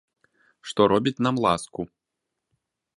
[0.69, 1.81] Што робіць нам ласку.